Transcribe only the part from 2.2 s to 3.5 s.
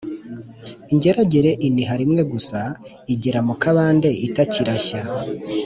gusa, igera